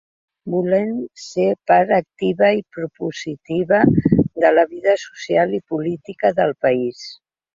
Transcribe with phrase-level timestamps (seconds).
[0.51, 0.87] Volem
[1.23, 3.81] ser part activa i propositiva
[4.45, 7.07] de la vida social i política del país.